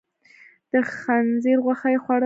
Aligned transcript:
د 0.71 0.73
خنزير 0.99 1.57
غوښه 1.65 1.89
يې 1.93 1.99
خوړله. 2.03 2.19